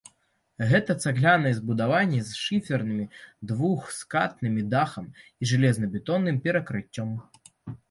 [0.69, 3.03] Гэта цагляныя збудаванні з шыферным
[3.53, 7.17] двухскатным дахам і жалезабетонным перакрыццем.